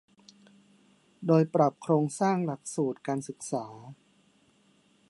[1.27, 3.65] โดยปรับโครงสร้างหลักสูตรการศึกษา